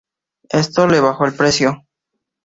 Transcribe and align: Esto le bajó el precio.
Esto 0.49 0.87
le 0.87 0.99
bajó 0.99 1.27
el 1.27 1.35
precio. 1.35 1.85